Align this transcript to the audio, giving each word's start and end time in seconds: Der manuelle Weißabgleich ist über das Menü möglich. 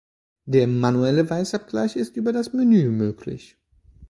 Der 0.45 0.65
manuelle 0.67 1.29
Weißabgleich 1.29 1.95
ist 1.95 2.17
über 2.17 2.33
das 2.33 2.53
Menü 2.53 2.89
möglich. 2.89 3.59